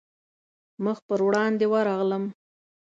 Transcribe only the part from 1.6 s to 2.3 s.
ورغلم.